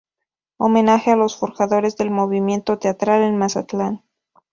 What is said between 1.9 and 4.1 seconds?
del movimiento teatral en Mazatlán.